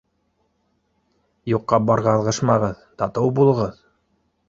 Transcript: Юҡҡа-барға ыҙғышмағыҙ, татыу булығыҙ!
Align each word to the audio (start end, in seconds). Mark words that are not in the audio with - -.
Юҡҡа-барға 1.53 2.17
ыҙғышмағыҙ, 2.25 2.83
татыу 3.03 3.39
булығыҙ! 3.41 3.83